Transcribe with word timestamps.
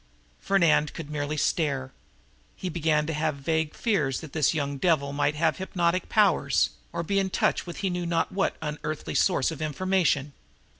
Fernand 0.39 0.95
could 0.95 1.11
merely 1.11 1.37
stare. 1.37 1.91
He 2.55 2.69
began 2.69 3.05
to 3.05 3.13
have 3.13 3.35
vague 3.35 3.75
fears 3.75 4.21
that 4.21 4.33
this 4.33 4.51
young 4.55 4.79
devil 4.79 5.13
might 5.13 5.35
have 5.35 5.57
hypnotic 5.57 6.09
powers, 6.09 6.71
or 6.91 7.03
be 7.03 7.19
in 7.19 7.29
touch 7.29 7.67
with 7.67 7.77
he 7.85 7.91
knew 7.91 8.07
not 8.07 8.31
what 8.31 8.57
unearthly 8.63 9.13
source 9.13 9.51
of 9.51 9.61
information. 9.61 10.33